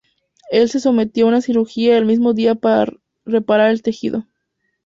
[0.49, 2.91] Él se sometió a una cirugía el mismo día para
[3.23, 4.25] reparar el tejido.